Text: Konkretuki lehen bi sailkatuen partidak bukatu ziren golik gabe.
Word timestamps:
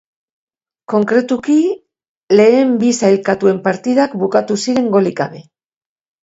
Konkretuki 0.93 1.57
lehen 2.39 2.71
bi 2.85 2.89
sailkatuen 3.03 3.61
partidak 3.69 4.17
bukatu 4.23 4.59
ziren 4.65 4.91
golik 4.97 5.21
gabe. 5.23 5.45